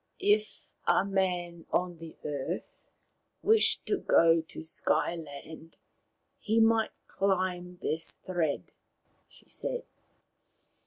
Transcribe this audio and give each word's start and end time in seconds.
"If 0.35 0.67
a 0.87 1.05
man 1.05 1.67
on 1.71 1.99
the 1.99 2.15
earth 2.25 2.87
wished 3.43 3.85
to 3.85 3.99
go 3.99 4.41
to 4.41 4.63
Sky 4.63 5.15
land 5.15 5.77
he 6.39 6.59
might 6.59 6.89
climb 7.05 7.77
this 7.83 8.11
thread," 8.11 8.71
she 9.27 9.47
said. 9.47 9.83